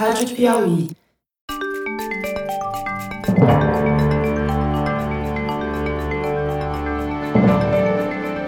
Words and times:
Rádio 0.00 0.34
Piauí. 0.34 0.88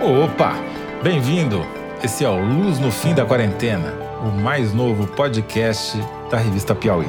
Opa! 0.00 0.54
Bem-vindo! 1.02 1.60
Esse 2.02 2.24
é 2.24 2.28
o 2.30 2.42
Luz 2.42 2.78
no 2.78 2.90
Fim 2.90 3.12
da 3.12 3.26
Quarentena, 3.26 3.92
o 4.22 4.30
mais 4.40 4.72
novo 4.72 5.06
podcast 5.06 5.98
da 6.30 6.38
revista 6.38 6.74
Piauí. 6.74 7.06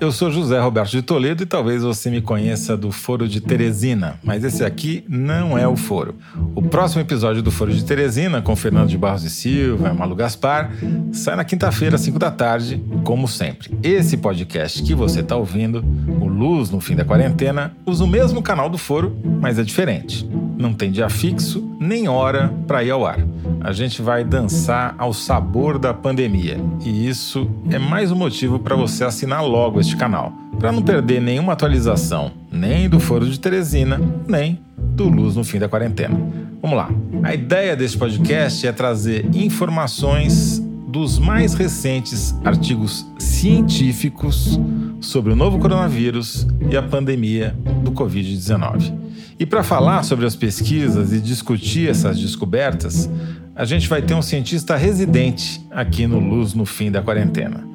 Eu 0.00 0.10
sou 0.10 0.30
José 0.30 0.58
Roberto 0.60 0.90
de 0.90 1.02
Toledo 1.02 1.44
e 1.44 1.46
talvez 1.46 1.82
você 1.82 2.10
me 2.10 2.20
conheça 2.20 2.76
do 2.76 2.90
Foro 2.90 3.28
de 3.28 3.40
Teresina, 3.40 4.18
mas 4.22 4.42
esse 4.44 4.64
aqui 4.64 5.04
não 5.08 5.56
é 5.56 5.66
o 5.66 5.76
Foro. 5.76 6.16
O 6.54 6.60
próximo 6.62 7.00
episódio 7.00 7.42
do 7.42 7.50
Foro 7.50 7.72
de 7.72 7.84
Teresina, 7.84 8.42
com 8.42 8.54
Fernando 8.56 8.88
de 8.88 8.98
Barros 8.98 9.24
e 9.24 9.30
Silva 9.30 9.90
e 9.90 9.94
Malu 9.94 10.14
Gaspar, 10.14 10.72
sai 11.12 11.36
na 11.36 11.44
quinta-feira, 11.44 11.94
às 11.94 12.02
5 12.02 12.18
da 12.18 12.30
tarde, 12.30 12.82
como 13.04 13.28
sempre. 13.28 13.70
Esse 13.82 14.16
podcast 14.16 14.82
que 14.82 14.94
você 14.94 15.20
está 15.20 15.36
ouvindo, 15.36 15.84
o 16.20 16.26
Luz 16.26 16.70
no 16.70 16.80
Fim 16.80 16.96
da 16.96 17.04
Quarentena, 17.04 17.74
usa 17.86 18.04
o 18.04 18.08
mesmo 18.08 18.42
canal 18.42 18.68
do 18.68 18.76
Foro, 18.76 19.16
mas 19.40 19.58
é 19.58 19.62
diferente. 19.62 20.28
Não 20.64 20.74
tem 20.74 20.90
dia 20.90 21.08
fixo 21.08 21.76
nem 21.78 22.08
hora 22.08 22.52
para 22.66 22.82
ir 22.82 22.90
ao 22.90 23.06
ar 23.06 23.18
a 23.64 23.72
gente 23.72 24.02
vai 24.02 24.22
dançar 24.22 24.94
ao 24.98 25.14
sabor 25.14 25.78
da 25.78 25.94
pandemia. 25.94 26.60
E 26.84 27.08
isso 27.08 27.50
é 27.70 27.78
mais 27.78 28.12
um 28.12 28.14
motivo 28.14 28.58
para 28.58 28.76
você 28.76 29.04
assinar 29.04 29.42
logo 29.42 29.80
este 29.80 29.96
canal, 29.96 30.34
para 30.58 30.70
não 30.70 30.82
perder 30.82 31.22
nenhuma 31.22 31.54
atualização, 31.54 32.30
nem 32.52 32.90
do 32.90 33.00
Foro 33.00 33.26
de 33.26 33.40
Teresina, 33.40 33.98
nem 34.28 34.60
do 34.76 35.08
Luz 35.08 35.34
no 35.34 35.42
fim 35.42 35.58
da 35.58 35.66
quarentena. 35.66 36.14
Vamos 36.60 36.76
lá. 36.76 36.90
A 37.22 37.34
ideia 37.34 37.74
deste 37.74 37.96
podcast 37.96 38.66
é 38.66 38.72
trazer 38.72 39.26
informações 39.34 40.62
dos 40.94 41.18
mais 41.18 41.54
recentes 41.54 42.32
artigos 42.44 43.04
científicos 43.18 44.60
sobre 45.00 45.32
o 45.32 45.36
novo 45.36 45.58
coronavírus 45.58 46.46
e 46.70 46.76
a 46.76 46.82
pandemia 46.84 47.52
do 47.82 47.90
Covid-19. 47.90 48.96
E 49.36 49.44
para 49.44 49.64
falar 49.64 50.04
sobre 50.04 50.24
as 50.24 50.36
pesquisas 50.36 51.12
e 51.12 51.20
discutir 51.20 51.90
essas 51.90 52.16
descobertas, 52.16 53.10
a 53.56 53.64
gente 53.64 53.88
vai 53.88 54.02
ter 54.02 54.14
um 54.14 54.22
cientista 54.22 54.76
residente 54.76 55.60
aqui 55.68 56.06
no 56.06 56.20
Luz 56.20 56.54
no 56.54 56.64
fim 56.64 56.92
da 56.92 57.02
quarentena. 57.02 57.66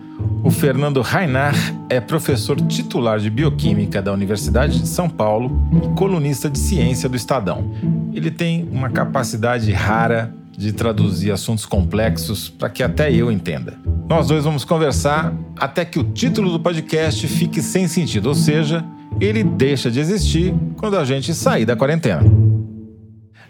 O 0.42 0.50
Fernando 0.50 1.02
Rainar 1.02 1.56
é 1.90 2.00
professor 2.00 2.56
titular 2.67 3.20
de 3.20 3.30
Bioquímica 3.30 4.02
da 4.02 4.14
Universidade 4.14 4.80
de 4.80 4.88
São 4.88 5.09
Paulo 5.09 5.62
e 5.84 5.97
colunista 5.97 6.50
de 6.50 6.58
ciência 6.58 7.09
do 7.09 7.17
Estadão. 7.17 7.70
Ele 8.14 8.31
tem 8.31 8.66
uma 8.72 8.90
capacidade 8.90 9.70
rara 9.73 10.34
de 10.60 10.74
traduzir 10.74 11.32
assuntos 11.32 11.66
complexos 11.66 12.50
para 12.50 12.70
que 12.70 12.84
até 12.84 13.10
eu 13.10 13.32
entenda. 13.32 13.80
Nós 14.10 14.28
dois 14.28 14.44
vamos 14.44 14.66
conversar 14.66 15.34
até 15.56 15.86
que 15.86 15.98
o 15.98 16.04
título 16.04 16.52
do 16.52 16.60
podcast 16.60 17.26
fique 17.30 17.62
sem 17.62 17.88
sentido, 17.88 18.26
ou 18.26 18.36
seja, 18.36 18.84
ele 19.22 19.42
deixa 19.42 19.90
de 19.90 20.02
existir 20.02 20.54
quando 20.76 20.98
a 20.98 21.06
gente 21.06 21.34
sair 21.34 21.66
da 21.66 21.78
quarentena. 21.78 22.24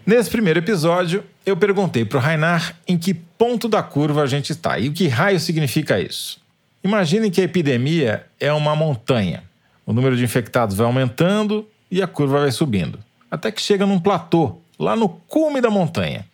Nesse 0.06 0.30
primeiro 0.30 0.60
episódio, 0.60 1.24
eu 1.44 1.56
perguntei 1.56 2.04
para 2.04 2.18
o 2.18 2.20
Rainar 2.20 2.76
em 2.86 2.96
que 2.96 3.12
ponto 3.12 3.68
da 3.68 3.82
curva 3.82 4.22
a 4.22 4.26
gente 4.26 4.50
está 4.52 4.78
e 4.78 4.88
o 4.88 4.92
que 4.92 5.08
raio 5.08 5.40
significa 5.40 5.98
isso. 5.98 6.40
Imaginem 6.84 7.28
que 7.28 7.40
a 7.40 7.44
epidemia 7.44 8.24
é 8.38 8.52
uma 8.52 8.76
montanha. 8.76 9.42
O 9.84 9.92
número 9.92 10.16
de 10.16 10.22
infectados 10.22 10.76
vai 10.76 10.86
aumentando 10.86 11.66
e 11.90 12.00
a 12.00 12.06
curva 12.06 12.38
vai 12.38 12.52
subindo, 12.52 13.00
até 13.28 13.50
que 13.50 13.60
chega 13.60 13.84
num 13.84 13.98
platô, 13.98 14.58
lá 14.78 14.94
no 14.94 15.08
cume 15.08 15.60
da 15.60 15.70
montanha. 15.70 16.29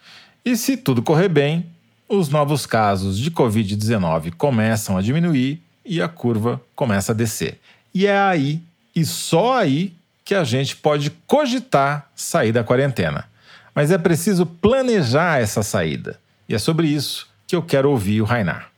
E 0.47 0.57
se 0.57 0.77
tudo 0.77 1.03
correr 1.03 1.29
bem, 1.29 1.67
os 2.09 2.29
novos 2.29 2.67
casos 2.67 3.19
de 3.19 3.33
Covid-19 3.33 4.33
começam 4.39 4.97
a 4.97 5.03
diminuir 5.03 5.61
e 5.85 6.01
a 6.01 6.07
curva 6.07 6.63
começa 6.77 7.11
a 7.11 7.15
descer. 7.17 7.59
E 7.93 8.07
é 8.07 8.17
aí, 8.17 8.63
e 8.95 9.05
só 9.05 9.59
aí, 9.59 9.93
que 10.25 10.37
a 10.37 10.45
gente 10.45 10.77
pode 10.77 11.11
cogitar 11.27 12.09
sair 12.15 12.53
da 12.53 12.63
quarentena. 12.63 13.25
Mas 13.75 13.91
é 13.91 13.99
preciso 13.99 14.47
planejar 14.47 15.41
essa 15.41 15.65
saída. 15.65 16.17
E 16.49 16.55
é 16.55 16.59
sobre 16.61 16.87
isso 16.87 17.27
que 17.45 17.57
eu 17.57 17.63
quero 17.63 17.91
ouvir 17.91 18.21
o 18.21 18.25
Rainar. 18.25 18.71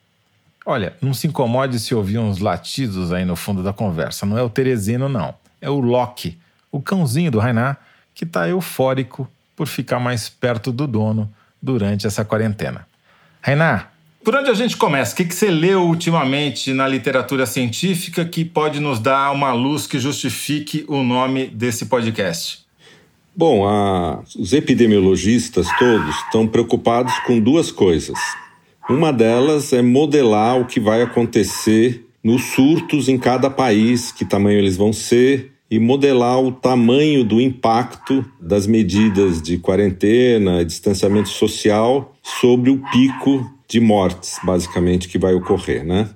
Olha, 0.65 0.97
não 1.03 1.13
se 1.13 1.27
incomode 1.27 1.79
se 1.79 1.95
ouvir 1.95 2.17
uns 2.17 2.39
latidos 2.39 3.13
aí 3.13 3.27
no 3.27 3.37
fundo 3.37 3.63
da 3.63 3.75
conversa. 3.75 4.25
Não 4.25 4.39
é 4.39 4.43
o 4.43 4.49
Teresino, 4.49 5.07
não. 5.07 5.35
É 5.61 5.69
o 5.69 5.81
Loki, 5.81 6.39
o 6.73 6.81
cãozinho 6.81 7.31
do 7.31 7.39
Rainar, 7.39 7.79
que 8.15 8.25
está 8.25 8.49
eufórico 8.49 9.31
por 9.55 9.67
ficar 9.67 10.01
mais 10.01 10.31
perto 10.31 10.73
do 10.73 10.87
dono 10.87 11.31
durante 11.61 12.07
essa 12.07 12.25
quarentena. 12.25 12.87
Rainar, 13.41 13.93
por 14.25 14.35
onde 14.35 14.51
a 14.51 14.55
gente 14.55 14.77
começa? 14.77 15.15
O 15.15 15.17
que, 15.17 15.25
que 15.25 15.35
você 15.35 15.51
leu 15.51 15.83
ultimamente 15.85 16.73
na 16.75 16.87
literatura 16.87 17.47
científica 17.47 18.25
que 18.25 18.45
pode 18.45 18.81
nos 18.81 19.01
dar 19.01 19.31
uma 19.33 19.53
luz 19.53 19.87
que 19.87 19.99
justifique 19.99 20.85
o 20.89 21.03
nome 21.03 21.47
desse 21.47 21.87
podcast? 21.87 22.67
Bom, 23.35 23.67
a, 23.67 24.21
os 24.37 24.53
epidemiologistas 24.53 25.67
todos 25.79 26.15
estão 26.17 26.47
preocupados 26.47 27.17
com 27.21 27.41
duas 27.41 27.71
coisas. 27.71 28.19
Uma 28.91 29.13
delas 29.13 29.73
é 29.73 29.81
modelar 29.81 30.61
o 30.61 30.67
que 30.67 30.81
vai 30.81 31.03
acontecer 31.03 32.05
nos 32.23 32.43
surtos 32.43 33.09
em 33.09 33.17
cada 33.17 33.49
país, 33.49 34.11
que 34.11 34.25
tamanho 34.25 34.59
eles 34.59 34.77
vão 34.77 34.93
ser, 34.93 35.53
e 35.71 35.79
modelar 35.79 36.41
o 36.41 36.53
tamanho 36.53 37.25
do 37.25 37.41
impacto 37.41 38.25
das 38.41 38.67
medidas 38.67 39.43
de 39.43 39.59
quarentena, 39.59 40.65
distanciamento 40.65 41.29
social 41.29 42.15
sobre 42.23 42.71
o 42.71 42.83
pico 42.91 43.45
de 43.69 43.81
mortes, 43.81 44.39
basicamente, 44.43 45.09
que 45.09 45.19
vai 45.19 45.35
ocorrer, 45.35 45.85
né? 45.85 46.09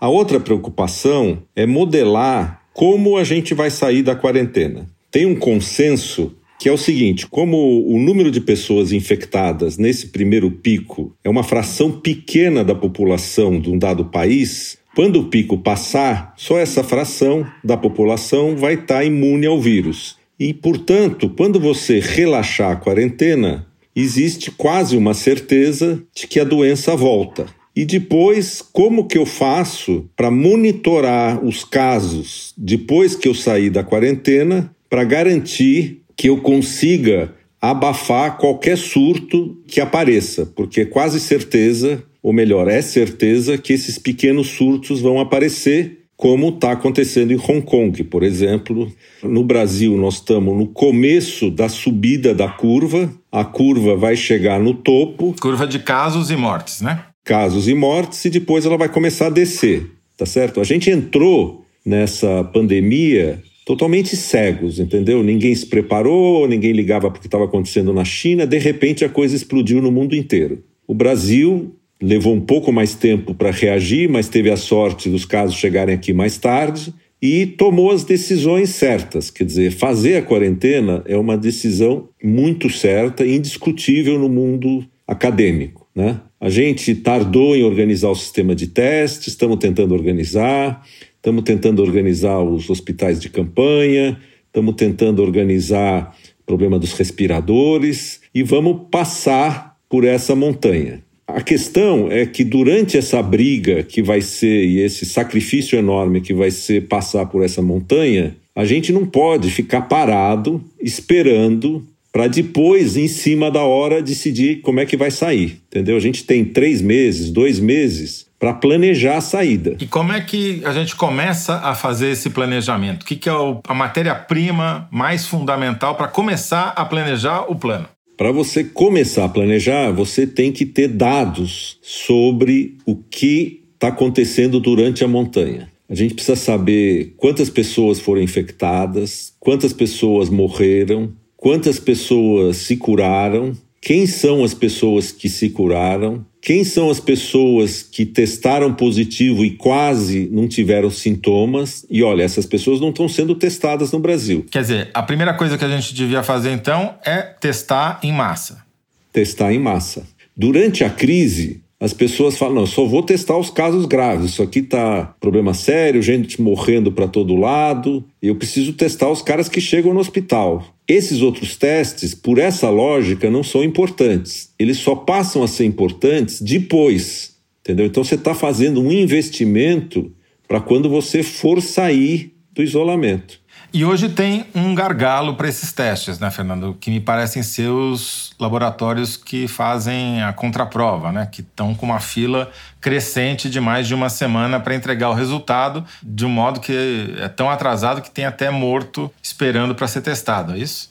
A 0.00 0.08
outra 0.08 0.40
preocupação 0.40 1.42
é 1.54 1.66
modelar 1.66 2.62
como 2.72 3.16
a 3.16 3.24
gente 3.24 3.54
vai 3.54 3.70
sair 3.70 4.02
da 4.02 4.14
quarentena. 4.14 4.86
Tem 5.10 5.24
um 5.26 5.34
consenso 5.34 6.34
que 6.58 6.68
é 6.68 6.72
o 6.72 6.78
seguinte: 6.78 7.26
como 7.26 7.86
o 7.86 7.98
número 7.98 8.30
de 8.30 8.40
pessoas 8.40 8.92
infectadas 8.92 9.78
nesse 9.78 10.08
primeiro 10.08 10.50
pico 10.50 11.14
é 11.22 11.28
uma 11.28 11.42
fração 11.42 11.90
pequena 11.90 12.64
da 12.64 12.74
população 12.74 13.60
de 13.60 13.70
um 13.70 13.78
dado 13.78 14.06
país, 14.06 14.78
quando 14.96 15.20
o 15.20 15.24
pico 15.24 15.58
passar, 15.58 16.32
só 16.38 16.58
essa 16.58 16.82
fração 16.82 17.46
da 17.62 17.76
população 17.76 18.56
vai 18.56 18.72
estar 18.72 19.04
imune 19.04 19.44
ao 19.44 19.60
vírus. 19.60 20.16
E, 20.40 20.54
portanto, 20.54 21.28
quando 21.28 21.60
você 21.60 22.00
relaxar 22.00 22.70
a 22.72 22.76
quarentena, 22.76 23.66
existe 23.94 24.50
quase 24.50 24.96
uma 24.96 25.12
certeza 25.12 26.02
de 26.14 26.26
que 26.26 26.40
a 26.40 26.44
doença 26.44 26.96
volta. 26.96 27.44
E 27.76 27.84
depois, 27.84 28.62
como 28.72 29.06
que 29.06 29.18
eu 29.18 29.26
faço 29.26 30.08
para 30.16 30.30
monitorar 30.30 31.44
os 31.44 31.62
casos 31.62 32.54
depois 32.56 33.14
que 33.14 33.28
eu 33.28 33.34
sair 33.34 33.68
da 33.68 33.84
quarentena 33.84 34.74
para 34.88 35.04
garantir 35.04 36.00
que 36.16 36.30
eu 36.30 36.38
consiga 36.38 37.34
abafar 37.60 38.38
qualquer 38.38 38.78
surto 38.78 39.58
que 39.66 39.78
apareça, 39.78 40.46
porque 40.46 40.82
é 40.82 40.84
quase 40.86 41.20
certeza, 41.20 42.02
ou 42.26 42.32
melhor, 42.32 42.66
é 42.66 42.82
certeza 42.82 43.56
que 43.56 43.72
esses 43.72 44.00
pequenos 44.00 44.48
surtos 44.48 45.00
vão 45.00 45.20
aparecer, 45.20 46.06
como 46.16 46.48
está 46.48 46.72
acontecendo 46.72 47.32
em 47.32 47.36
Hong 47.36 47.62
Kong, 47.62 48.02
por 48.02 48.24
exemplo. 48.24 48.92
No 49.22 49.44
Brasil, 49.44 49.96
nós 49.96 50.14
estamos 50.14 50.58
no 50.58 50.66
começo 50.66 51.52
da 51.52 51.68
subida 51.68 52.34
da 52.34 52.48
curva, 52.48 53.14
a 53.30 53.44
curva 53.44 53.94
vai 53.94 54.16
chegar 54.16 54.58
no 54.58 54.74
topo. 54.74 55.36
Curva 55.40 55.68
de 55.68 55.78
casos 55.78 56.28
e 56.28 56.34
mortes, 56.34 56.80
né? 56.80 57.04
Casos 57.22 57.68
e 57.68 57.74
mortes, 57.74 58.24
e 58.24 58.30
depois 58.30 58.66
ela 58.66 58.76
vai 58.76 58.88
começar 58.88 59.28
a 59.28 59.30
descer, 59.30 59.88
tá 60.16 60.26
certo? 60.26 60.60
A 60.60 60.64
gente 60.64 60.90
entrou 60.90 61.64
nessa 61.84 62.42
pandemia 62.42 63.40
totalmente 63.64 64.16
cegos, 64.16 64.80
entendeu? 64.80 65.22
Ninguém 65.22 65.54
se 65.54 65.66
preparou, 65.66 66.48
ninguém 66.48 66.72
ligava 66.72 67.08
para 67.08 67.18
o 67.18 67.20
que 67.20 67.28
estava 67.28 67.44
acontecendo 67.44 67.92
na 67.92 68.04
China, 68.04 68.44
de 68.44 68.58
repente 68.58 69.04
a 69.04 69.08
coisa 69.08 69.36
explodiu 69.36 69.80
no 69.80 69.92
mundo 69.92 70.16
inteiro. 70.16 70.64
O 70.88 70.94
Brasil 70.94 71.76
levou 72.00 72.34
um 72.34 72.40
pouco 72.40 72.72
mais 72.72 72.94
tempo 72.94 73.34
para 73.34 73.50
reagir, 73.50 74.08
mas 74.08 74.28
teve 74.28 74.50
a 74.50 74.56
sorte 74.56 75.08
dos 75.08 75.24
casos 75.24 75.56
chegarem 75.56 75.94
aqui 75.94 76.12
mais 76.12 76.36
tarde 76.38 76.92
e 77.20 77.46
tomou 77.46 77.90
as 77.90 78.04
decisões 78.04 78.70
certas. 78.70 79.30
Quer 79.30 79.44
dizer, 79.44 79.72
fazer 79.72 80.16
a 80.16 80.22
quarentena 80.22 81.02
é 81.06 81.16
uma 81.16 81.36
decisão 81.36 82.08
muito 82.22 82.68
certa, 82.68 83.26
indiscutível 83.26 84.18
no 84.18 84.28
mundo 84.28 84.84
acadêmico. 85.06 85.86
Né? 85.94 86.20
A 86.38 86.50
gente 86.50 86.94
tardou 86.94 87.56
em 87.56 87.62
organizar 87.62 88.10
o 88.10 88.14
sistema 88.14 88.54
de 88.54 88.66
testes, 88.66 89.28
estamos 89.28 89.56
tentando 89.56 89.94
organizar. 89.94 90.84
Estamos 91.26 91.42
tentando 91.42 91.82
organizar 91.82 92.40
os 92.40 92.70
hospitais 92.70 93.20
de 93.20 93.28
campanha, 93.28 94.16
estamos 94.46 94.76
tentando 94.76 95.20
organizar 95.20 96.16
o 96.42 96.46
problema 96.46 96.78
dos 96.78 96.92
respiradores 96.92 98.20
e 98.32 98.44
vamos 98.44 98.82
passar 98.92 99.76
por 99.88 100.04
essa 100.04 100.36
montanha. 100.36 101.02
A 101.26 101.40
questão 101.40 102.10
é 102.10 102.24
que 102.24 102.44
durante 102.44 102.96
essa 102.96 103.20
briga 103.22 103.82
que 103.82 104.02
vai 104.02 104.20
ser 104.20 104.64
e 104.64 104.80
esse 104.80 105.04
sacrifício 105.04 105.78
enorme 105.78 106.20
que 106.20 106.32
vai 106.32 106.50
ser 106.50 106.86
passar 106.86 107.26
por 107.26 107.44
essa 107.44 107.60
montanha, 107.60 108.36
a 108.54 108.64
gente 108.64 108.92
não 108.92 109.04
pode 109.04 109.50
ficar 109.50 109.82
parado 109.82 110.62
esperando 110.80 111.84
para 112.12 112.28
depois, 112.28 112.96
em 112.96 113.08
cima 113.08 113.50
da 113.50 113.62
hora, 113.62 114.00
decidir 114.00 114.62
como 114.62 114.80
é 114.80 114.86
que 114.86 114.96
vai 114.96 115.10
sair. 115.10 115.60
Entendeu? 115.66 115.96
A 115.96 116.00
gente 116.00 116.24
tem 116.24 116.44
três 116.44 116.80
meses, 116.80 117.30
dois 117.30 117.60
meses 117.60 118.24
para 118.38 118.54
planejar 118.54 119.18
a 119.18 119.20
saída. 119.20 119.76
E 119.80 119.86
como 119.86 120.12
é 120.12 120.20
que 120.20 120.62
a 120.64 120.72
gente 120.72 120.96
começa 120.96 121.56
a 121.56 121.74
fazer 121.74 122.10
esse 122.12 122.30
planejamento? 122.30 123.02
O 123.02 123.04
que, 123.04 123.16
que 123.16 123.28
é 123.28 123.32
a 123.68 123.74
matéria-prima 123.74 124.88
mais 124.90 125.26
fundamental 125.26 125.94
para 125.94 126.08
começar 126.08 126.72
a 126.76 126.84
planejar 126.86 127.50
o 127.50 127.56
plano? 127.56 127.86
Para 128.16 128.32
você 128.32 128.64
começar 128.64 129.26
a 129.26 129.28
planejar, 129.28 129.90
você 129.90 130.26
tem 130.26 130.50
que 130.50 130.64
ter 130.64 130.88
dados 130.88 131.78
sobre 131.82 132.78
o 132.86 132.96
que 132.96 133.62
está 133.74 133.88
acontecendo 133.88 134.58
durante 134.58 135.04
a 135.04 135.08
montanha. 135.08 135.70
A 135.86 135.94
gente 135.94 136.14
precisa 136.14 136.34
saber 136.34 137.12
quantas 137.18 137.50
pessoas 137.50 138.00
foram 138.00 138.22
infectadas, 138.22 139.34
quantas 139.38 139.74
pessoas 139.74 140.30
morreram, 140.30 141.12
quantas 141.36 141.78
pessoas 141.78 142.56
se 142.56 142.76
curaram, 142.78 143.52
quem 143.86 144.04
são 144.04 144.42
as 144.42 144.52
pessoas 144.52 145.12
que 145.12 145.28
se 145.28 145.48
curaram, 145.48 146.26
quem 146.42 146.64
são 146.64 146.90
as 146.90 146.98
pessoas 146.98 147.84
que 147.84 148.04
testaram 148.04 148.74
positivo 148.74 149.44
e 149.44 149.52
quase 149.52 150.28
não 150.32 150.48
tiveram 150.48 150.90
sintomas. 150.90 151.86
E 151.88 152.02
olha, 152.02 152.24
essas 152.24 152.44
pessoas 152.44 152.80
não 152.80 152.88
estão 152.88 153.08
sendo 153.08 153.36
testadas 153.36 153.92
no 153.92 154.00
Brasil. 154.00 154.44
Quer 154.50 154.62
dizer, 154.62 154.90
a 154.92 155.04
primeira 155.04 155.32
coisa 155.34 155.56
que 155.56 155.64
a 155.64 155.68
gente 155.68 155.94
devia 155.94 156.24
fazer 156.24 156.50
então 156.50 156.96
é 157.06 157.18
testar 157.22 158.00
em 158.02 158.12
massa. 158.12 158.64
Testar 159.12 159.52
em 159.52 159.60
massa. 159.60 160.04
Durante 160.36 160.82
a 160.82 160.90
crise, 160.90 161.62
as 161.78 161.92
pessoas 161.92 162.36
falam: 162.38 162.56
não, 162.56 162.66
só 162.66 162.84
vou 162.84 163.02
testar 163.02 163.36
os 163.36 163.50
casos 163.50 163.86
graves. 163.86 164.30
Isso 164.30 164.42
aqui 164.42 164.62
tá 164.62 165.14
problema 165.20 165.52
sério, 165.52 166.02
gente 166.02 166.40
morrendo 166.40 166.90
para 166.90 167.06
todo 167.06 167.36
lado. 167.36 168.04
Eu 168.20 168.36
preciso 168.36 168.72
testar 168.72 169.10
os 169.10 169.22
caras 169.22 169.48
que 169.48 169.60
chegam 169.60 169.92
no 169.92 170.00
hospital. 170.00 170.64
Esses 170.88 171.20
outros 171.20 171.56
testes, 171.56 172.14
por 172.14 172.38
essa 172.38 172.70
lógica, 172.70 173.30
não 173.30 173.42
são 173.42 173.62
importantes. 173.62 174.52
Eles 174.58 174.78
só 174.78 174.94
passam 174.94 175.42
a 175.42 175.48
ser 175.48 175.64
importantes 175.64 176.40
depois. 176.40 177.36
Entendeu? 177.60 177.86
Então 177.86 178.04
você 178.04 178.14
está 178.14 178.34
fazendo 178.34 178.80
um 178.80 178.92
investimento 178.92 180.12
para 180.46 180.60
quando 180.60 180.88
você 180.88 181.22
for 181.22 181.60
sair 181.60 182.32
do 182.52 182.62
isolamento. 182.62 183.40
E 183.76 183.84
hoje 183.84 184.08
tem 184.08 184.46
um 184.54 184.74
gargalo 184.74 185.34
para 185.34 185.50
esses 185.50 185.70
testes, 185.70 186.18
né, 186.18 186.30
Fernando? 186.30 186.74
Que 186.80 186.90
me 186.90 186.98
parecem 186.98 187.42
ser 187.42 187.68
os 187.68 188.32
laboratórios 188.40 189.18
que 189.18 189.46
fazem 189.46 190.22
a 190.22 190.32
contraprova, 190.32 191.12
né? 191.12 191.28
Que 191.30 191.42
estão 191.42 191.74
com 191.74 191.84
uma 191.84 192.00
fila 192.00 192.50
crescente 192.80 193.50
de 193.50 193.60
mais 193.60 193.86
de 193.86 193.92
uma 193.92 194.08
semana 194.08 194.58
para 194.58 194.74
entregar 194.74 195.10
o 195.10 195.12
resultado, 195.12 195.84
de 196.02 196.24
um 196.24 196.30
modo 196.30 196.58
que 196.58 196.72
é 197.18 197.28
tão 197.28 197.50
atrasado 197.50 198.00
que 198.00 198.10
tem 198.10 198.24
até 198.24 198.48
morto 198.48 199.12
esperando 199.22 199.74
para 199.74 199.86
ser 199.86 200.00
testado, 200.00 200.54
é 200.54 200.58
isso? 200.58 200.90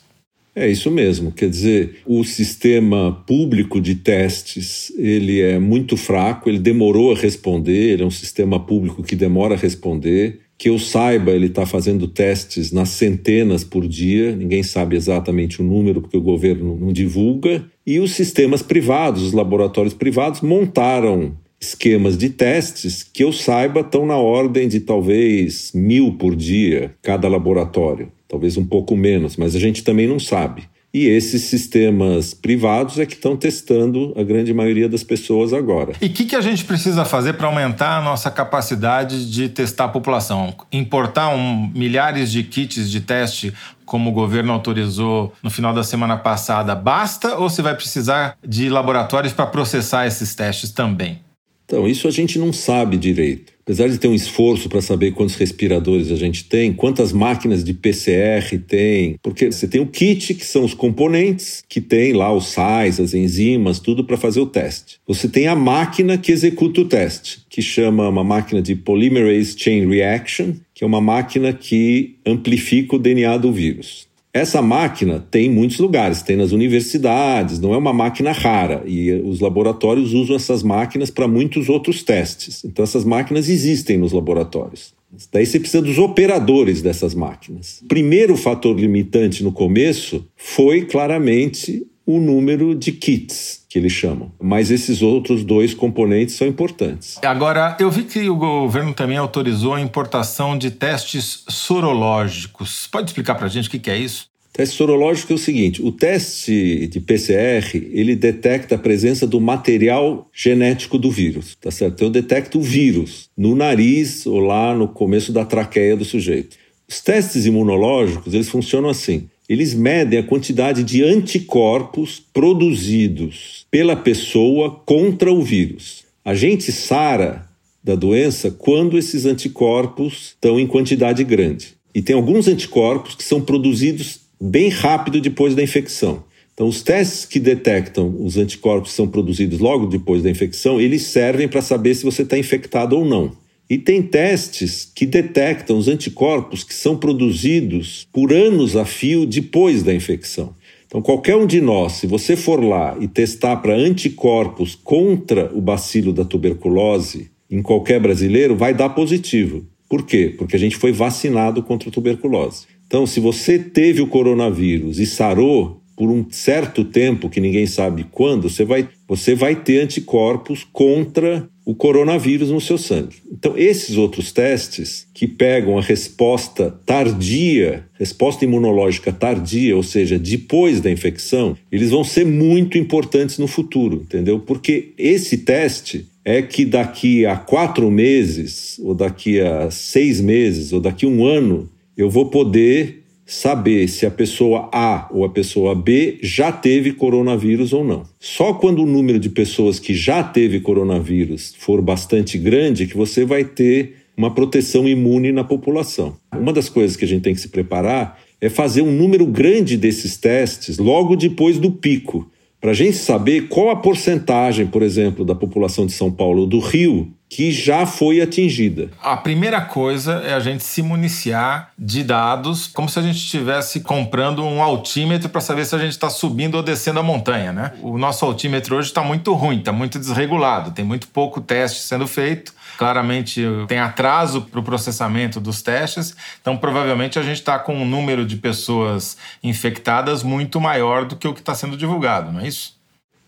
É 0.54 0.68
isso 0.68 0.88
mesmo. 0.88 1.32
Quer 1.32 1.50
dizer, 1.50 2.02
o 2.06 2.22
sistema 2.22 3.20
público 3.26 3.80
de 3.80 3.96
testes 3.96 4.92
ele 4.96 5.40
é 5.40 5.58
muito 5.58 5.96
fraco, 5.96 6.48
ele 6.48 6.60
demorou 6.60 7.12
a 7.12 7.18
responder, 7.18 7.94
ele 7.94 8.04
é 8.04 8.06
um 8.06 8.12
sistema 8.12 8.60
público 8.60 9.02
que 9.02 9.16
demora 9.16 9.56
a 9.56 9.58
responder. 9.58 10.45
Que 10.58 10.68
eu 10.70 10.78
saiba, 10.78 11.32
ele 11.32 11.46
está 11.46 11.66
fazendo 11.66 12.08
testes 12.08 12.72
nas 12.72 12.88
centenas 12.90 13.62
por 13.62 13.86
dia, 13.86 14.34
ninguém 14.34 14.62
sabe 14.62 14.96
exatamente 14.96 15.60
o 15.60 15.64
número 15.64 16.00
porque 16.00 16.16
o 16.16 16.22
governo 16.22 16.76
não 16.76 16.92
divulga. 16.92 17.64
E 17.86 18.00
os 18.00 18.12
sistemas 18.12 18.62
privados, 18.62 19.22
os 19.22 19.32
laboratórios 19.32 19.94
privados, 19.94 20.40
montaram 20.40 21.36
esquemas 21.60 22.16
de 22.16 22.30
testes 22.30 23.02
que 23.02 23.24
eu 23.24 23.32
saiba 23.32 23.80
estão 23.80 24.06
na 24.06 24.16
ordem 24.16 24.68
de 24.68 24.80
talvez 24.80 25.72
mil 25.74 26.12
por 26.12 26.36
dia 26.36 26.94
cada 27.02 27.28
laboratório, 27.28 28.12
talvez 28.28 28.56
um 28.56 28.64
pouco 28.64 28.96
menos, 28.96 29.36
mas 29.36 29.56
a 29.56 29.58
gente 29.58 29.82
também 29.82 30.06
não 30.06 30.18
sabe. 30.18 30.62
E 30.96 31.08
esses 31.08 31.42
sistemas 31.42 32.32
privados 32.32 32.98
é 32.98 33.04
que 33.04 33.12
estão 33.12 33.36
testando 33.36 34.14
a 34.16 34.22
grande 34.22 34.54
maioria 34.54 34.88
das 34.88 35.04
pessoas 35.04 35.52
agora. 35.52 35.92
E 36.00 36.06
o 36.06 36.08
que, 36.08 36.24
que 36.24 36.34
a 36.34 36.40
gente 36.40 36.64
precisa 36.64 37.04
fazer 37.04 37.34
para 37.34 37.48
aumentar 37.48 37.98
a 37.98 38.00
nossa 38.00 38.30
capacidade 38.30 39.30
de 39.30 39.50
testar 39.50 39.84
a 39.84 39.88
população? 39.88 40.54
Importar 40.72 41.28
um, 41.28 41.70
milhares 41.74 42.32
de 42.32 42.42
kits 42.42 42.90
de 42.90 43.02
teste 43.02 43.52
como 43.84 44.08
o 44.08 44.12
governo 44.14 44.54
autorizou 44.54 45.34
no 45.42 45.50
final 45.50 45.74
da 45.74 45.84
semana 45.84 46.16
passada, 46.16 46.74
basta 46.74 47.36
ou 47.36 47.50
você 47.50 47.60
vai 47.60 47.74
precisar 47.74 48.38
de 48.42 48.70
laboratórios 48.70 49.34
para 49.34 49.44
processar 49.44 50.06
esses 50.06 50.34
testes 50.34 50.70
também? 50.70 51.20
Então, 51.66 51.86
isso 51.86 52.08
a 52.08 52.10
gente 52.10 52.38
não 52.38 52.54
sabe 52.54 52.96
direito. 52.96 53.52
Apesar 53.66 53.88
de 53.88 53.98
ter 53.98 54.06
um 54.06 54.14
esforço 54.14 54.68
para 54.68 54.80
saber 54.80 55.10
quantos 55.10 55.34
respiradores 55.34 56.12
a 56.12 56.14
gente 56.14 56.44
tem, 56.44 56.72
quantas 56.72 57.12
máquinas 57.12 57.64
de 57.64 57.74
PCR 57.74 58.56
tem, 58.64 59.16
porque 59.20 59.50
você 59.50 59.66
tem 59.66 59.80
o 59.80 59.88
kit, 59.88 60.34
que 60.34 60.44
são 60.44 60.64
os 60.64 60.72
componentes, 60.72 61.64
que 61.68 61.80
tem 61.80 62.12
lá 62.12 62.32
os 62.32 62.46
sais, 62.46 63.00
as 63.00 63.12
enzimas, 63.12 63.80
tudo 63.80 64.04
para 64.04 64.16
fazer 64.16 64.38
o 64.38 64.46
teste. 64.46 65.00
Você 65.04 65.26
tem 65.28 65.48
a 65.48 65.56
máquina 65.56 66.16
que 66.16 66.30
executa 66.30 66.82
o 66.82 66.84
teste, 66.84 67.40
que 67.50 67.60
chama 67.60 68.08
uma 68.08 68.22
máquina 68.22 68.62
de 68.62 68.76
Polymerase 68.76 69.58
Chain 69.58 69.88
Reaction, 69.88 70.52
que 70.72 70.84
é 70.84 70.86
uma 70.86 71.00
máquina 71.00 71.52
que 71.52 72.14
amplifica 72.24 72.94
o 72.94 73.00
DNA 73.00 73.36
do 73.36 73.52
vírus. 73.52 74.06
Essa 74.36 74.60
máquina 74.60 75.26
tem 75.30 75.46
em 75.46 75.50
muitos 75.50 75.78
lugares, 75.78 76.20
tem 76.20 76.36
nas 76.36 76.52
universidades, 76.52 77.58
não 77.58 77.72
é 77.72 77.78
uma 77.78 77.94
máquina 77.94 78.32
rara 78.32 78.82
e 78.86 79.10
os 79.12 79.40
laboratórios 79.40 80.12
usam 80.12 80.36
essas 80.36 80.62
máquinas 80.62 81.10
para 81.10 81.26
muitos 81.26 81.70
outros 81.70 82.02
testes. 82.02 82.62
Então, 82.62 82.82
essas 82.82 83.02
máquinas 83.02 83.48
existem 83.48 83.96
nos 83.96 84.12
laboratórios. 84.12 84.94
Daí 85.32 85.46
você 85.46 85.58
precisa 85.58 85.82
dos 85.82 85.96
operadores 85.96 86.82
dessas 86.82 87.14
máquinas. 87.14 87.80
O 87.82 87.86
primeiro 87.86 88.36
fator 88.36 88.78
limitante 88.78 89.42
no 89.42 89.52
começo 89.52 90.26
foi 90.36 90.84
claramente 90.84 91.85
o 92.06 92.20
número 92.20 92.74
de 92.74 92.92
kits 92.92 93.66
que 93.68 93.78
eles 93.78 93.92
chamam. 93.92 94.32
Mas 94.40 94.70
esses 94.70 95.02
outros 95.02 95.44
dois 95.44 95.74
componentes 95.74 96.36
são 96.36 96.46
importantes. 96.46 97.18
Agora, 97.22 97.76
eu 97.80 97.90
vi 97.90 98.04
que 98.04 98.30
o 98.30 98.36
governo 98.36 98.94
também 98.94 99.18
autorizou 99.18 99.74
a 99.74 99.80
importação 99.80 100.56
de 100.56 100.70
testes 100.70 101.44
sorológicos. 101.48 102.86
Pode 102.86 103.10
explicar 103.10 103.34
para 103.34 103.46
a 103.46 103.50
gente 103.50 103.68
o 103.68 103.70
que 103.70 103.90
é 103.90 103.98
isso? 103.98 104.28
Teste 104.56 104.76
sorológico 104.76 105.34
é 105.34 105.36
o 105.36 105.38
seguinte: 105.38 105.82
o 105.82 105.92
teste 105.92 106.86
de 106.86 106.98
PCR 106.98 107.76
ele 107.92 108.16
detecta 108.16 108.76
a 108.76 108.78
presença 108.78 109.26
do 109.26 109.38
material 109.38 110.30
genético 110.32 110.96
do 110.96 111.10
vírus, 111.10 111.54
tá 111.60 111.70
certo? 111.70 112.02
Eu 112.02 112.08
detecto 112.08 112.58
o 112.58 112.62
vírus 112.62 113.28
no 113.36 113.54
nariz 113.54 114.24
ou 114.24 114.38
lá 114.38 114.74
no 114.74 114.88
começo 114.88 115.30
da 115.30 115.44
traqueia 115.44 115.94
do 115.94 116.06
sujeito. 116.06 116.56
Os 116.88 117.02
testes 117.02 117.44
imunológicos 117.44 118.32
eles 118.32 118.48
funcionam 118.48 118.88
assim: 118.88 119.28
eles 119.48 119.74
medem 119.74 120.18
a 120.18 120.22
quantidade 120.22 120.82
de 120.82 121.02
anticorpos 121.02 122.22
produzidos 122.32 123.66
pela 123.70 123.94
pessoa 123.94 124.70
contra 124.84 125.32
o 125.32 125.42
vírus. 125.42 126.04
A 126.24 126.34
gente 126.34 126.72
sara 126.72 127.46
da 127.82 127.94
doença 127.94 128.50
quando 128.50 128.98
esses 128.98 129.24
anticorpos 129.24 130.34
estão 130.34 130.58
em 130.58 130.66
quantidade 130.66 131.22
grande. 131.22 131.74
E 131.94 132.02
tem 132.02 132.16
alguns 132.16 132.48
anticorpos 132.48 133.14
que 133.14 133.22
são 133.22 133.40
produzidos 133.40 134.20
bem 134.40 134.68
rápido 134.68 135.20
depois 135.20 135.54
da 135.54 135.62
infecção. 135.62 136.24
Então, 136.52 136.66
os 136.66 136.82
testes 136.82 137.24
que 137.26 137.38
detectam 137.38 138.14
os 138.18 138.36
anticorpos 138.36 138.90
que 138.90 138.96
são 138.96 139.06
produzidos 139.06 139.58
logo 139.60 139.86
depois 139.86 140.22
da 140.22 140.30
infecção, 140.30 140.80
eles 140.80 141.02
servem 141.02 141.46
para 141.46 141.62
saber 141.62 141.94
se 141.94 142.04
você 142.04 142.22
está 142.22 142.36
infectado 142.36 142.96
ou 142.96 143.04
não. 143.04 143.32
E 143.68 143.76
tem 143.76 144.00
testes 144.00 144.90
que 144.94 145.04
detectam 145.04 145.76
os 145.76 145.88
anticorpos 145.88 146.62
que 146.62 146.72
são 146.72 146.96
produzidos 146.96 148.06
por 148.12 148.32
anos 148.32 148.76
a 148.76 148.84
fio 148.84 149.26
depois 149.26 149.82
da 149.82 149.92
infecção. 149.92 150.54
Então, 150.86 151.02
qualquer 151.02 151.34
um 151.36 151.46
de 151.46 151.60
nós, 151.60 151.94
se 151.94 152.06
você 152.06 152.36
for 152.36 152.62
lá 152.62 152.96
e 153.00 153.08
testar 153.08 153.56
para 153.56 153.74
anticorpos 153.74 154.76
contra 154.76 155.50
o 155.52 155.60
bacilo 155.60 156.12
da 156.12 156.24
tuberculose, 156.24 157.28
em 157.50 157.60
qualquer 157.60 158.00
brasileiro, 158.00 158.56
vai 158.56 158.72
dar 158.72 158.90
positivo. 158.90 159.64
Por 159.88 160.04
quê? 160.04 160.34
Porque 160.36 160.56
a 160.56 160.58
gente 160.58 160.76
foi 160.76 160.92
vacinado 160.92 161.62
contra 161.62 161.88
a 161.88 161.92
tuberculose. 161.92 162.66
Então, 162.86 163.06
se 163.06 163.18
você 163.18 163.58
teve 163.58 164.00
o 164.00 164.06
coronavírus 164.06 164.98
e 164.98 165.06
sarou 165.06 165.80
por 165.96 166.10
um 166.10 166.24
certo 166.30 166.84
tempo, 166.84 167.28
que 167.28 167.40
ninguém 167.40 167.66
sabe 167.66 168.06
quando, 168.10 168.48
você 168.48 168.64
vai, 168.64 168.88
você 169.08 169.34
vai 169.34 169.56
ter 169.56 169.80
anticorpos 169.80 170.64
contra 170.72 171.48
o 171.66 171.74
coronavírus 171.74 172.50
no 172.50 172.60
seu 172.60 172.78
sangue. 172.78 173.16
Então, 173.30 173.58
esses 173.58 173.96
outros 173.96 174.30
testes 174.30 175.04
que 175.12 175.26
pegam 175.26 175.76
a 175.76 175.82
resposta 175.82 176.72
tardia, 176.86 177.84
resposta 177.94 178.44
imunológica 178.44 179.12
tardia, 179.12 179.76
ou 179.76 179.82
seja, 179.82 180.16
depois 180.16 180.80
da 180.80 180.92
infecção, 180.92 181.56
eles 181.72 181.90
vão 181.90 182.04
ser 182.04 182.24
muito 182.24 182.78
importantes 182.78 183.36
no 183.36 183.48
futuro, 183.48 184.02
entendeu? 184.06 184.38
Porque 184.38 184.92
esse 184.96 185.38
teste 185.38 186.06
é 186.24 186.40
que 186.40 186.64
daqui 186.64 187.26
a 187.26 187.36
quatro 187.36 187.90
meses, 187.90 188.78
ou 188.84 188.94
daqui 188.94 189.40
a 189.40 189.68
seis 189.68 190.20
meses, 190.20 190.72
ou 190.72 190.80
daqui 190.80 191.04
a 191.04 191.08
um 191.08 191.24
ano, 191.24 191.68
eu 191.96 192.08
vou 192.08 192.26
poder 192.26 193.02
saber 193.26 193.88
se 193.88 194.06
a 194.06 194.10
pessoa 194.10 194.70
A 194.72 195.08
ou 195.10 195.24
a 195.24 195.28
pessoa 195.28 195.74
B 195.74 196.18
já 196.22 196.52
teve 196.52 196.92
coronavírus 196.92 197.72
ou 197.72 197.84
não. 197.84 198.04
Só 198.20 198.54
quando 198.54 198.84
o 198.84 198.86
número 198.86 199.18
de 199.18 199.28
pessoas 199.28 199.80
que 199.80 199.94
já 199.94 200.22
teve 200.22 200.60
coronavírus 200.60 201.52
for 201.58 201.82
bastante 201.82 202.38
grande 202.38 202.86
que 202.86 202.96
você 202.96 203.24
vai 203.24 203.44
ter 203.44 203.96
uma 204.16 204.32
proteção 204.32 204.88
imune 204.88 205.32
na 205.32 205.42
população. 205.42 206.16
Uma 206.32 206.52
das 206.52 206.68
coisas 206.68 206.96
que 206.96 207.04
a 207.04 207.08
gente 207.08 207.22
tem 207.22 207.34
que 207.34 207.40
se 207.40 207.48
preparar 207.48 208.18
é 208.40 208.48
fazer 208.48 208.82
um 208.82 208.92
número 208.92 209.26
grande 209.26 209.76
desses 209.76 210.16
testes 210.16 210.78
logo 210.78 211.16
depois 211.16 211.58
do 211.58 211.70
pico, 211.70 212.30
para 212.66 212.72
a 212.72 212.74
gente 212.74 212.96
saber 212.96 213.42
qual 213.42 213.70
a 213.70 213.76
porcentagem, 213.76 214.66
por 214.66 214.82
exemplo, 214.82 215.24
da 215.24 215.36
população 215.36 215.86
de 215.86 215.92
São 215.92 216.10
Paulo 216.10 216.40
ou 216.40 216.46
do 216.48 216.58
Rio 216.58 217.14
que 217.28 217.50
já 217.50 217.86
foi 217.86 218.20
atingida. 218.20 218.88
A 219.02 219.16
primeira 219.16 219.60
coisa 219.60 220.22
é 220.24 220.32
a 220.32 220.40
gente 220.40 220.62
se 220.62 220.80
municiar 220.80 221.72
de 221.76 222.02
dados, 222.02 222.68
como 222.68 222.88
se 222.88 222.98
a 222.98 223.02
gente 223.02 223.18
estivesse 223.18 223.80
comprando 223.80 224.44
um 224.44 224.62
altímetro 224.62 225.28
para 225.28 225.40
saber 225.40 225.64
se 225.64 225.74
a 225.74 225.78
gente 225.78 225.90
está 225.90 226.08
subindo 226.08 226.54
ou 226.54 226.62
descendo 226.62 227.00
a 227.00 227.02
montanha, 227.02 227.52
né? 227.52 227.72
O 227.82 227.98
nosso 227.98 228.24
altímetro 228.24 228.76
hoje 228.76 228.88
está 228.88 229.02
muito 229.02 229.32
ruim, 229.34 229.58
está 229.58 229.72
muito 229.72 229.98
desregulado, 229.98 230.70
tem 230.70 230.84
muito 230.84 231.08
pouco 231.08 231.40
teste 231.40 231.80
sendo 231.80 232.06
feito. 232.06 232.52
Claramente 232.76 233.42
tem 233.68 233.78
atraso 233.78 234.42
para 234.42 234.60
o 234.60 234.62
processamento 234.62 235.40
dos 235.40 235.62
testes, 235.62 236.14
então 236.40 236.56
provavelmente 236.56 237.18
a 237.18 237.22
gente 237.22 237.38
está 237.38 237.58
com 237.58 237.74
um 237.74 237.84
número 237.84 238.26
de 238.26 238.36
pessoas 238.36 239.16
infectadas 239.42 240.22
muito 240.22 240.60
maior 240.60 241.04
do 241.04 241.16
que 241.16 241.26
o 241.26 241.32
que 241.32 241.40
está 241.40 241.54
sendo 241.54 241.76
divulgado, 241.76 242.32
não 242.32 242.40
é 242.40 242.48
isso? 242.48 242.76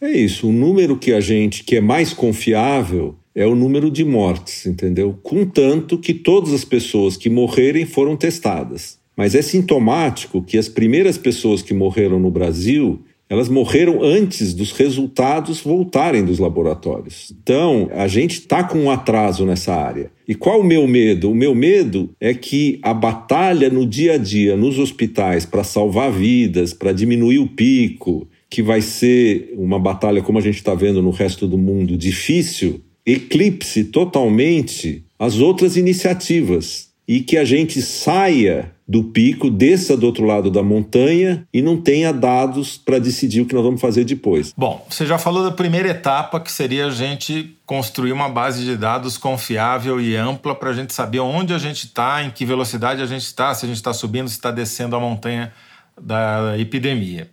É 0.01 0.11
isso. 0.11 0.49
O 0.49 0.53
número 0.53 0.97
que 0.97 1.13
a 1.13 1.21
gente 1.21 1.65
que 1.65 1.77
é 1.77 1.81
mais 1.81 2.13
confiável 2.13 3.17
é 3.35 3.47
o 3.47 3.55
número 3.55 3.91
de 3.91 4.05
mortes, 4.05 4.67
entendeu? 4.67 5.19
Contanto 5.23 5.99
que 5.99 6.15
todas 6.15 6.53
as 6.53 6.65
pessoas 6.65 7.17
que 7.17 7.31
morrerem 7.31 7.87
foram 7.87 8.17
testadas. 8.17 8.99
Mas 9.17 9.35
é 9.35 9.43
sintomático 9.43 10.43
que 10.43 10.57
as 10.57 10.69
primeiras 10.69 11.19
pessoas 11.19 11.61
que 11.61 11.75
morreram 11.75 12.21
no 12.21 12.31
Brasil, 12.31 13.05
elas 13.29 13.49
morreram 13.49 14.03
antes 14.03 14.55
dos 14.55 14.73
resultados 14.73 15.61
voltarem 15.61 16.25
dos 16.25 16.39
laboratórios. 16.39 17.33
Então, 17.43 17.89
a 17.93 18.09
gente 18.09 18.41
está 18.41 18.65
com 18.65 18.79
um 18.79 18.91
atraso 18.91 19.45
nessa 19.45 19.75
área. 19.75 20.11
E 20.27 20.35
qual 20.35 20.61
o 20.61 20.65
meu 20.65 20.87
medo? 20.89 21.31
O 21.31 21.35
meu 21.35 21.55
medo 21.55 22.11
é 22.21 22.33
que 22.33 22.79
a 22.83 22.95
batalha 22.95 23.69
no 23.69 23.87
dia 23.87 24.15
a 24.15 24.19
dia 24.19 24.57
nos 24.57 24.79
hospitais 24.79 25.45
para 25.45 25.63
salvar 25.63 26.11
vidas, 26.11 26.73
para 26.73 26.93
diminuir 26.93 27.39
o 27.39 27.49
pico, 27.49 28.27
que 28.49 28.63
vai 28.63 28.81
ser 28.81 29.55
uma 29.57 29.79
batalha 29.79 30.23
como 30.23 30.39
a 30.39 30.43
gente 30.43 30.57
está 30.57 30.75
vendo 30.75 31.03
no 31.03 31.11
resto 31.11 31.47
do 31.47 31.59
mundo 31.59 31.99
difícil, 31.99 32.81
eclipse 33.05 33.85
totalmente 33.85 35.05
as 35.19 35.39
outras 35.39 35.77
iniciativas 35.77 36.88
e 37.09 37.21
que 37.21 37.39
a 37.39 37.45
gente 37.45 37.81
saia 37.81 38.71
do 38.87 39.05
pico, 39.05 39.51
desça 39.51 39.97
do 39.97 40.07
outro 40.07 40.25
lado 40.25 40.51
da 40.51 40.63
montanha 40.63 41.47
e 41.53 41.63
não 41.63 41.81
tenha 41.81 42.13
dados 42.13 42.77
para 42.77 42.99
decidir 42.99 43.41
o 43.41 43.47
que 43.47 43.55
nós 43.55 43.65
vamos 43.65 43.81
fazer 43.81 44.05
depois. 44.05 44.53
Bom, 44.57 44.87
você 44.89 45.07
já 45.07 45.19
falou 45.19 45.43
da 45.43 45.51
primeira 45.51 45.89
etapa, 45.89 46.39
que 46.39 46.53
seria 46.53 46.87
a 46.87 46.91
gente 46.91 47.57
construir 47.67 48.13
uma 48.13 48.29
base 48.29 48.65
de 48.65 48.77
dados 48.77 49.17
confiável 49.17 50.01
e 50.01 50.17
ampla 50.17 50.55
para 50.55 50.71
a 50.71 50.73
gente 50.73 50.93
saber 50.93 51.21
onde 51.21 51.53
a 51.55 51.59
gente 51.59 51.87
está, 51.87 52.23
em 52.23 52.31
que 52.31 52.45
velocidade 52.45 53.03
a 53.03 53.07
gente 53.07 53.25
está, 53.25 53.55
se 53.55 53.65
a 53.65 53.69
gente 53.69 53.77
está 53.77 53.93
subindo, 53.93 54.29
se 54.29 54.37
está 54.37 54.51
descendo 54.51 54.95
a 54.95 55.01
montanha 55.01 55.53
da 56.01 56.59
epidemia. 56.59 57.31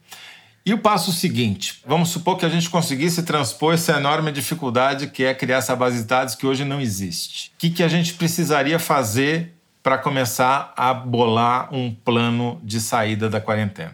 E 0.65 0.73
o 0.73 0.79
passo 0.79 1.11
seguinte, 1.11 1.81
vamos 1.85 2.09
supor 2.09 2.37
que 2.37 2.45
a 2.45 2.49
gente 2.49 2.69
conseguisse 2.69 3.21
transpor 3.21 3.75
essa 3.75 3.97
enorme 3.97 4.31
dificuldade 4.31 5.07
que 5.07 5.23
é 5.23 5.33
criar 5.33 5.57
essa 5.57 5.75
base 5.75 5.99
de 5.99 6.05
dados 6.05 6.33
que 6.33 6.47
hoje 6.47 6.65
não 6.65 6.81
existe. 6.81 7.49
O 7.49 7.59
que, 7.59 7.69
que 7.69 7.83
a 7.83 7.87
gente 7.87 8.15
precisaria 8.15 8.79
fazer 8.79 9.54
para 9.85 9.99
começar 9.99 10.73
a 10.75 10.95
bolar 10.95 11.71
um 11.71 11.91
plano 11.91 12.59
de 12.63 12.81
saída 12.81 13.29
da 13.29 13.39
quarentena? 13.39 13.93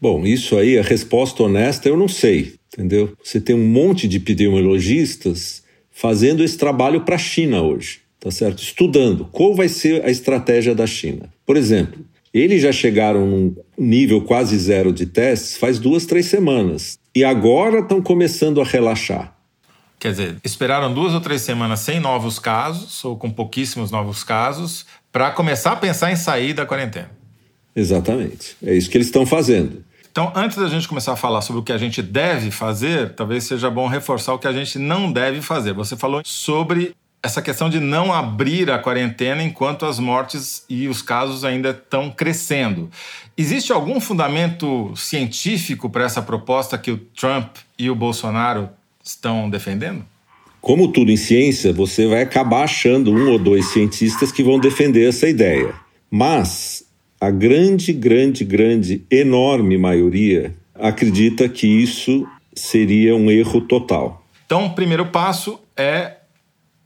Bom, 0.00 0.26
isso 0.26 0.58
aí, 0.58 0.76
a 0.76 0.82
resposta 0.82 1.44
honesta, 1.44 1.88
eu 1.88 1.96
não 1.96 2.08
sei, 2.08 2.56
entendeu? 2.74 3.12
Você 3.22 3.40
tem 3.40 3.54
um 3.54 3.64
monte 3.64 4.08
de 4.08 4.16
epidemiologistas 4.16 5.62
fazendo 5.92 6.42
esse 6.42 6.58
trabalho 6.58 7.02
para 7.02 7.14
a 7.14 7.18
China 7.18 7.62
hoje, 7.62 8.00
tá 8.18 8.32
certo? 8.32 8.60
Estudando 8.60 9.24
qual 9.30 9.54
vai 9.54 9.68
ser 9.68 10.04
a 10.04 10.10
estratégia 10.10 10.74
da 10.74 10.84
China. 10.84 11.32
Por 11.46 11.56
exemplo, 11.56 12.04
eles 12.34 12.60
já 12.60 12.72
chegaram 12.72 13.24
num 13.24 13.54
nível 13.78 14.22
quase 14.22 14.58
zero 14.58 14.92
de 14.92 15.06
testes 15.06 15.56
faz 15.56 15.78
duas, 15.78 16.06
três 16.06 16.26
semanas. 16.26 16.98
E 17.14 17.22
agora 17.22 17.78
estão 17.78 18.02
começando 18.02 18.60
a 18.60 18.64
relaxar. 18.64 19.37
Quer 19.98 20.10
dizer, 20.12 20.36
esperaram 20.44 20.94
duas 20.94 21.12
ou 21.12 21.20
três 21.20 21.42
semanas 21.42 21.80
sem 21.80 21.98
novos 21.98 22.38
casos, 22.38 23.04
ou 23.04 23.16
com 23.16 23.30
pouquíssimos 23.30 23.90
novos 23.90 24.22
casos, 24.22 24.86
para 25.10 25.30
começar 25.30 25.72
a 25.72 25.76
pensar 25.76 26.12
em 26.12 26.16
sair 26.16 26.52
da 26.52 26.64
quarentena. 26.64 27.10
Exatamente. 27.74 28.56
É 28.64 28.74
isso 28.74 28.88
que 28.88 28.96
eles 28.96 29.08
estão 29.08 29.26
fazendo. 29.26 29.84
Então, 30.10 30.32
antes 30.34 30.56
da 30.56 30.68
gente 30.68 30.88
começar 30.88 31.12
a 31.12 31.16
falar 31.16 31.42
sobre 31.42 31.60
o 31.60 31.64
que 31.64 31.72
a 31.72 31.78
gente 31.78 32.02
deve 32.02 32.50
fazer, 32.50 33.14
talvez 33.14 33.44
seja 33.44 33.70
bom 33.70 33.86
reforçar 33.86 34.34
o 34.34 34.38
que 34.38 34.48
a 34.48 34.52
gente 34.52 34.78
não 34.78 35.12
deve 35.12 35.40
fazer. 35.40 35.72
Você 35.74 35.96
falou 35.96 36.22
sobre 36.24 36.94
essa 37.22 37.42
questão 37.42 37.68
de 37.68 37.80
não 37.80 38.12
abrir 38.12 38.70
a 38.70 38.78
quarentena 38.78 39.42
enquanto 39.42 39.84
as 39.84 39.98
mortes 39.98 40.64
e 40.68 40.88
os 40.88 41.02
casos 41.02 41.44
ainda 41.44 41.70
estão 41.70 42.10
crescendo. 42.10 42.90
Existe 43.36 43.72
algum 43.72 44.00
fundamento 44.00 44.92
científico 44.96 45.90
para 45.90 46.04
essa 46.04 46.22
proposta 46.22 46.78
que 46.78 46.90
o 46.90 46.98
Trump 46.98 47.56
e 47.78 47.90
o 47.90 47.94
Bolsonaro 47.94 48.70
estão 49.08 49.48
defendendo? 49.48 50.04
Como 50.60 50.88
tudo 50.88 51.10
em 51.10 51.16
ciência, 51.16 51.72
você 51.72 52.06
vai 52.06 52.22
acabar 52.22 52.64
achando 52.64 53.12
um 53.12 53.30
ou 53.30 53.38
dois 53.38 53.66
cientistas 53.66 54.30
que 54.30 54.42
vão 54.42 54.58
defender 54.58 55.08
essa 55.08 55.28
ideia. 55.28 55.74
Mas 56.10 56.84
a 57.20 57.30
grande, 57.30 57.92
grande, 57.92 58.44
grande, 58.44 59.04
enorme 59.10 59.78
maioria 59.78 60.54
acredita 60.74 61.48
que 61.48 61.66
isso 61.66 62.26
seria 62.54 63.14
um 63.14 63.30
erro 63.30 63.60
total. 63.60 64.26
Então, 64.44 64.66
o 64.66 64.74
primeiro 64.74 65.06
passo 65.06 65.60
é 65.76 66.16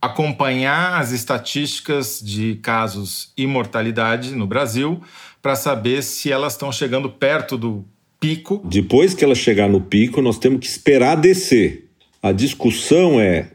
acompanhar 0.01 1.01
as 1.01 1.13
estatísticas 1.13 2.21
de 2.23 2.57
casos 2.57 3.33
e 3.37 3.47
mortalidade 3.47 4.35
no 4.35 4.47
Brasil 4.47 5.01
para 5.41 5.55
saber 5.55 6.03
se 6.03 6.31
elas 6.31 6.55
estão 6.55 6.71
chegando 6.71 7.09
perto 7.09 7.57
do 7.57 7.85
pico. 8.21 8.61
Depois 8.65 9.15
que 9.15 9.25
ela 9.25 9.35
chegar 9.35 9.69
no 9.69 9.81
pico, 9.81 10.21
nós 10.21 10.39
temos 10.39 10.61
que 10.61 10.67
esperar 10.67 11.17
descer. 11.17 11.92
A 12.23 12.31
discussão 12.31 13.21
é: 13.21 13.49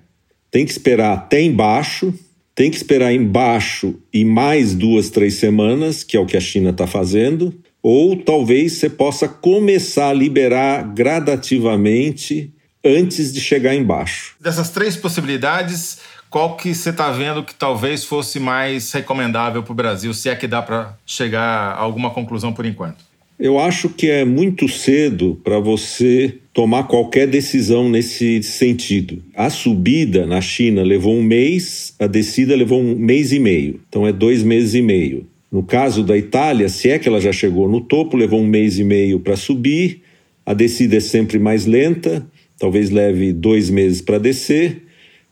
tem 0.51 0.65
que 0.65 0.71
esperar 0.71 1.13
até 1.13 1.41
embaixo, 1.41 2.13
tem 2.53 2.69
que 2.69 2.75
esperar 2.75 3.13
embaixo 3.13 3.95
e 4.13 4.25
mais 4.25 4.75
duas, 4.75 5.09
três 5.09 5.35
semanas, 5.35 6.03
que 6.03 6.17
é 6.17 6.19
o 6.19 6.25
que 6.25 6.35
a 6.35 6.41
China 6.41 6.71
está 6.71 6.85
fazendo, 6.85 7.53
ou 7.81 8.17
talvez 8.17 8.73
você 8.73 8.89
possa 8.89 9.25
começar 9.25 10.09
a 10.09 10.13
liberar 10.13 10.83
gradativamente 10.93 12.53
antes 12.83 13.31
de 13.31 13.39
chegar 13.39 13.73
embaixo. 13.73 14.35
Dessas 14.41 14.69
três 14.69 14.97
possibilidades, 14.97 15.99
qual 16.29 16.57
que 16.57 16.75
você 16.75 16.89
está 16.89 17.09
vendo 17.09 17.43
que 17.43 17.55
talvez 17.55 18.03
fosse 18.03 18.37
mais 18.37 18.91
recomendável 18.91 19.63
para 19.63 19.71
o 19.71 19.75
Brasil, 19.75 20.13
se 20.13 20.27
é 20.27 20.35
que 20.35 20.47
dá 20.47 20.61
para 20.61 20.93
chegar 21.05 21.71
a 21.71 21.79
alguma 21.79 22.09
conclusão 22.09 22.51
por 22.51 22.65
enquanto? 22.65 23.07
Eu 23.39 23.59
acho 23.59 23.87
que 23.89 24.09
é 24.09 24.25
muito 24.25 24.67
cedo 24.67 25.39
para 25.43 25.59
você 25.59 26.39
tomar 26.57 26.85
qualquer 26.85 27.27
decisão 27.27 27.87
nesse 27.87 28.41
sentido. 28.41 29.21
A 29.35 29.47
subida 29.47 30.25
na 30.25 30.41
China 30.41 30.81
levou 30.81 31.13
um 31.15 31.21
mês, 31.21 31.93
a 31.99 32.07
descida 32.07 32.55
levou 32.55 32.81
um 32.81 32.95
mês 32.95 33.31
e 33.31 33.37
meio. 33.37 33.79
Então 33.87 34.07
é 34.07 34.11
dois 34.11 34.41
meses 34.41 34.73
e 34.73 34.81
meio. 34.81 35.27
No 35.51 35.61
caso 35.61 36.03
da 36.03 36.17
Itália, 36.17 36.67
se 36.67 36.89
é 36.89 36.97
que 36.97 37.07
ela 37.07 37.21
já 37.21 37.31
chegou 37.31 37.69
no 37.69 37.81
topo, 37.81 38.17
levou 38.17 38.41
um 38.41 38.47
mês 38.47 38.79
e 38.79 38.83
meio 38.83 39.19
para 39.19 39.35
subir. 39.35 40.01
A 40.43 40.55
descida 40.55 40.97
é 40.97 40.99
sempre 40.99 41.37
mais 41.37 41.67
lenta, 41.67 42.25
talvez 42.57 42.89
leve 42.89 43.31
dois 43.31 43.69
meses 43.69 44.01
para 44.01 44.17
descer. 44.17 44.81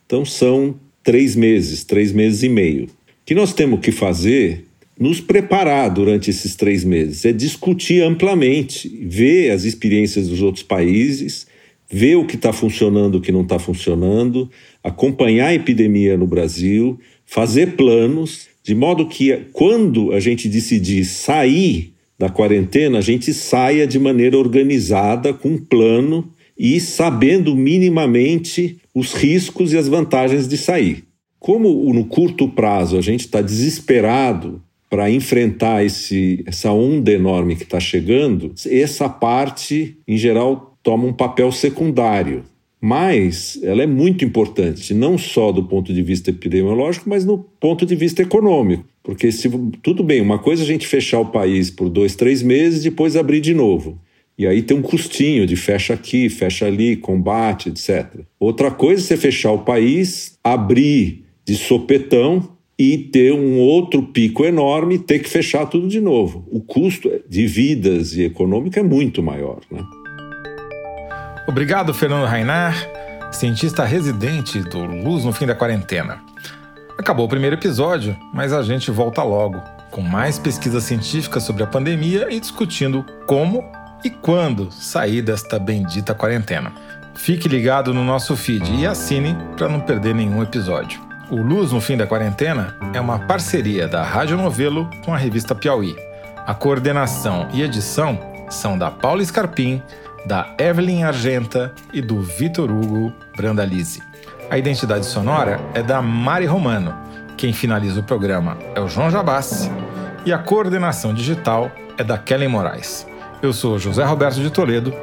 Então 0.05 0.23
são 0.23 0.75
três 1.03 1.35
meses, 1.35 1.83
três 1.83 2.11
meses 2.11 2.43
e 2.43 2.49
meio. 2.49 2.83
O 2.83 2.89
que 3.25 3.33
nós 3.33 3.51
temos 3.51 3.79
que 3.79 3.91
fazer, 3.91 4.65
nos 4.99 5.19
preparar 5.19 5.89
durante 5.89 6.29
esses 6.29 6.55
três 6.55 6.83
meses, 6.83 7.25
é 7.25 7.33
discutir 7.33 8.01
amplamente, 8.01 8.87
ver 9.05 9.51
as 9.51 9.65
experiências 9.65 10.27
dos 10.27 10.41
outros 10.41 10.63
países, 10.63 11.45
ver 11.91 12.15
o 12.15 12.25
que 12.25 12.35
está 12.35 12.53
funcionando, 12.53 13.15
o 13.15 13.21
que 13.21 13.31
não 13.31 13.41
está 13.41 13.59
funcionando, 13.59 14.49
acompanhar 14.83 15.47
a 15.47 15.53
epidemia 15.53 16.17
no 16.17 16.25
Brasil, 16.25 16.99
fazer 17.25 17.75
planos, 17.75 18.47
de 18.63 18.73
modo 18.73 19.07
que 19.07 19.35
quando 19.51 20.11
a 20.13 20.19
gente 20.19 20.47
decidir 20.47 21.03
sair 21.05 21.93
da 22.17 22.29
quarentena, 22.29 22.99
a 22.99 23.01
gente 23.01 23.33
saia 23.33 23.85
de 23.85 23.99
maneira 23.99 24.37
organizada, 24.37 25.33
com 25.33 25.49
um 25.49 25.57
plano 25.57 26.31
e 26.57 26.79
sabendo 26.79 27.55
minimamente 27.55 28.77
os 28.93 29.13
riscos 29.13 29.73
e 29.73 29.77
as 29.77 29.89
vantagens 29.89 30.47
de 30.47 30.57
sair. 30.57 31.03
Como 31.37 31.93
no 31.93 32.05
curto 32.05 32.47
prazo 32.47 32.97
a 32.97 33.01
gente 33.01 33.21
está 33.21 33.41
desesperado 33.41 34.63
para 34.89 35.09
enfrentar 35.09 35.83
esse, 35.83 36.43
essa 36.45 36.71
onda 36.71 37.11
enorme 37.11 37.55
que 37.55 37.63
está 37.63 37.79
chegando, 37.79 38.53
essa 38.67 39.09
parte, 39.09 39.97
em 40.07 40.17
geral, 40.17 40.77
toma 40.81 41.05
um 41.05 41.13
papel 41.13 41.51
secundário. 41.51 42.43
Mas 42.79 43.59
ela 43.63 43.81
é 43.81 43.87
muito 43.87 44.23
importante, 44.23 44.93
não 44.93 45.17
só 45.17 45.51
do 45.51 45.63
ponto 45.63 45.91
de 45.91 46.03
vista 46.03 46.29
epidemiológico, 46.29 47.09
mas 47.09 47.25
no 47.25 47.39
ponto 47.59 47.85
de 47.85 47.95
vista 47.95 48.21
econômico. 48.21 48.85
Porque 49.01 49.31
se 49.31 49.49
tudo 49.81 50.03
bem, 50.03 50.21
uma 50.21 50.37
coisa 50.37 50.61
é 50.61 50.65
a 50.65 50.67
gente 50.67 50.85
fechar 50.85 51.19
o 51.19 51.27
país 51.27 51.71
por 51.71 51.89
dois, 51.89 52.15
três 52.15 52.43
meses 52.43 52.83
depois 52.83 53.15
abrir 53.15 53.39
de 53.39 53.53
novo. 53.53 53.99
E 54.37 54.45
aí 54.45 54.61
tem 54.61 54.77
um 54.77 54.81
custinho 54.81 55.47
de 55.47 55.55
fecha 55.55 55.93
aqui, 55.93 56.29
fecha 56.29 56.65
ali, 56.65 56.95
combate, 56.95 57.69
etc. 57.69 58.21
Outra 58.39 58.69
coisa 58.69 59.01
é 59.01 59.03
você 59.03 59.17
fechar 59.17 59.51
o 59.51 59.59
país, 59.59 60.37
abrir 60.43 61.23
de 61.45 61.55
sopetão 61.55 62.54
e 62.77 62.97
ter 62.97 63.33
um 63.33 63.57
outro 63.59 64.03
pico 64.03 64.43
enorme 64.43 64.95
e 64.95 64.99
ter 64.99 65.19
que 65.19 65.29
fechar 65.29 65.65
tudo 65.65 65.87
de 65.87 66.01
novo. 66.01 66.47
O 66.51 66.59
custo 66.59 67.09
de 67.27 67.47
vidas 67.47 68.13
e 68.13 68.23
econômico 68.23 68.77
é 68.77 68.83
muito 68.83 69.23
maior. 69.23 69.59
Né? 69.71 69.81
Obrigado, 71.47 71.93
Fernando 71.93 72.25
Rainar, 72.25 72.75
cientista 73.31 73.85
residente 73.85 74.59
do 74.59 74.83
Luz 74.85 75.23
no 75.23 75.31
Fim 75.31 75.45
da 75.45 75.55
Quarentena. 75.55 76.21
Acabou 76.97 77.25
o 77.25 77.29
primeiro 77.29 77.55
episódio, 77.55 78.15
mas 78.33 78.51
a 78.51 78.61
gente 78.63 78.89
volta 78.91 79.21
logo, 79.23 79.61
com 79.91 80.01
mais 80.01 80.39
pesquisas 80.39 80.83
científicas 80.83 81.43
sobre 81.43 81.63
a 81.63 81.67
pandemia 81.67 82.27
e 82.31 82.39
discutindo 82.39 83.05
como 83.27 83.63
e 84.03 84.09
quando 84.09 84.71
sair 84.71 85.21
desta 85.21 85.59
bendita 85.59 86.13
quarentena. 86.13 86.73
Fique 87.15 87.47
ligado 87.47 87.93
no 87.93 88.03
nosso 88.03 88.35
feed 88.35 88.75
e 88.75 88.85
assine 88.85 89.35
para 89.57 89.69
não 89.69 89.79
perder 89.79 90.13
nenhum 90.13 90.43
episódio. 90.43 91.04
O 91.29 91.37
Luz 91.41 91.71
no 91.71 91.81
Fim 91.81 91.97
da 91.97 92.05
Quarentena 92.05 92.75
é 92.93 93.01
uma 93.01 93.17
parceria 93.17 93.87
da 93.87 94.03
Rádio 94.03 94.37
Novelo 94.37 94.87
com 95.03 95.13
a 95.13 95.17
revista 95.17 95.55
Piauí. 95.55 95.95
A 96.45 96.53
coordenação 96.53 97.47
e 97.51 97.63
edição 97.63 98.19
são 98.49 98.77
da 98.77 98.91
Paula 98.91 99.25
Scarpim 99.25 99.81
da 100.27 100.53
Evelyn 100.59 101.03
Argenta 101.03 101.73
e 101.91 102.01
do 102.01 102.21
Vitor 102.21 102.69
Hugo 102.71 103.11
Brandalize. 103.35 104.01
A 104.49 104.57
identidade 104.57 105.05
sonora 105.05 105.59
é 105.73 105.81
da 105.81 106.01
Mari 106.01 106.45
Romano. 106.45 106.95
Quem 107.37 107.53
finaliza 107.53 107.99
o 107.99 108.03
programa 108.03 108.57
é 108.75 108.79
o 108.79 108.87
João 108.87 109.09
Jabassi 109.09 109.71
e 110.25 110.31
a 110.31 110.37
coordenação 110.37 111.13
digital 111.13 111.71
é 111.97 112.03
da 112.03 112.17
Kellen 112.17 112.49
Moraes. 112.49 113.07
Eu 113.41 113.51
sou 113.51 113.79
José 113.79 114.03
Roberto 114.03 114.39
de 114.39 114.51
Toledo. 114.51 114.93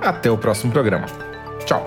Até 0.00 0.30
o 0.30 0.38
próximo 0.38 0.72
programa. 0.72 1.06
Tchau. 1.64 1.84